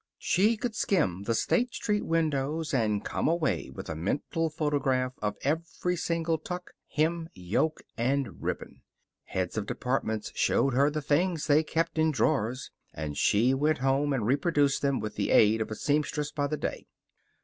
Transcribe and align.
She 0.17 0.57
could 0.57 0.73
skim 0.73 1.25
the 1.25 1.35
State 1.35 1.75
Street 1.75 2.03
windows 2.03 2.73
and 2.73 3.05
come 3.05 3.27
away 3.27 3.69
with 3.71 3.87
a 3.87 3.93
mental 3.93 4.49
photograph 4.49 5.13
of 5.21 5.37
every 5.43 5.95
separate 5.95 6.43
tuck, 6.43 6.71
hem, 6.89 7.29
yoke, 7.35 7.81
and 7.99 8.41
ribbon. 8.41 8.81
Heads 9.25 9.59
of 9.59 9.67
departments 9.67 10.31
showed 10.33 10.73
her 10.73 10.89
the 10.89 11.03
things 11.03 11.45
they 11.45 11.61
kept 11.61 11.99
in 11.99 12.09
drawers, 12.09 12.71
and 12.95 13.15
she 13.15 13.53
went 13.53 13.77
home 13.77 14.11
and 14.11 14.25
reproduced 14.25 14.81
them 14.81 14.99
with 15.01 15.17
the 15.17 15.29
aid 15.29 15.61
of 15.61 15.69
a 15.69 15.75
seamstress 15.75 16.31
by 16.31 16.47
the 16.47 16.57
day. 16.57 16.87